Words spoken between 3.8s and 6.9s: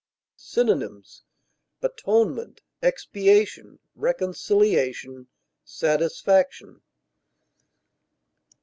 reconciliation, satisfaction.